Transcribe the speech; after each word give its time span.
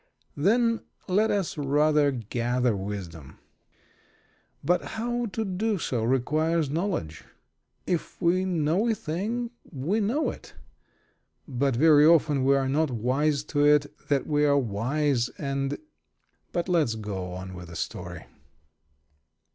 Then, 0.35 0.79
let 1.07 1.29
us 1.29 1.59
rather 1.59 2.11
gather 2.11 2.75
wisdom. 2.75 3.37
But 4.63 4.83
how 4.97 5.27
to 5.27 5.45
do 5.45 5.77
so 5.77 6.03
requires 6.03 6.71
knowledge. 6.71 7.23
If 7.85 8.19
we 8.19 8.43
know 8.43 8.87
a 8.89 8.95
thing, 8.95 9.51
we 9.71 9.99
know 9.99 10.31
it; 10.31 10.55
but 11.47 11.75
very 11.75 12.03
often 12.03 12.43
we 12.43 12.55
are 12.55 12.67
not 12.67 12.89
wise 12.89 13.43
to 13.53 13.63
it 13.63 13.95
that 14.07 14.25
we 14.25 14.43
are 14.43 14.57
wise, 14.57 15.29
and 15.37 15.77
But 16.51 16.67
let's 16.67 16.95
go 16.95 17.33
on 17.33 17.53
with 17.53 17.67
the 17.67 17.75
story. 17.75 18.25